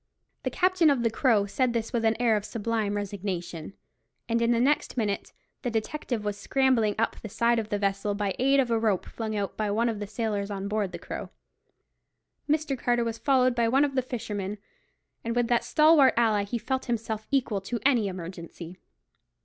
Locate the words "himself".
16.85-17.27